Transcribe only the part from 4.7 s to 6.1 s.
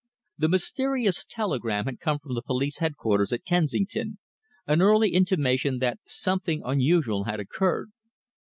early intimation that